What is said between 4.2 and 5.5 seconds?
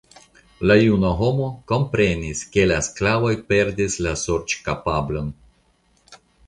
sorĉkapablon.